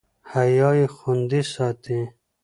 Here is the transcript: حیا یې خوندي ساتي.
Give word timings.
حیا 0.31 0.69
یې 0.79 0.87
خوندي 0.95 1.41
ساتي. 1.53 1.99